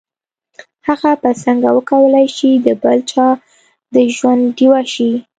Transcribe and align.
هغه 0.87 1.11
به 1.21 1.31
څنګه 1.43 1.69
وکولای 1.77 2.27
شي 2.37 2.51
د 2.65 2.67
بل 2.83 2.99
چا 3.11 3.27
د 3.93 3.95
ژوند 4.15 4.41
ډيوه 4.57 4.81
شي. 4.93 5.11